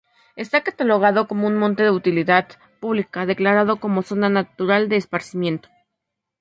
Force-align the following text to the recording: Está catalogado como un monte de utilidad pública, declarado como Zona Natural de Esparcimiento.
Está 0.35 0.61
catalogado 0.63 1.27
como 1.27 1.45
un 1.45 1.59
monte 1.59 1.83
de 1.83 1.91
utilidad 1.91 2.47
pública, 2.79 3.27
declarado 3.27 3.79
como 3.79 4.01
Zona 4.01 4.29
Natural 4.29 4.89
de 4.89 4.95
Esparcimiento. 4.95 5.69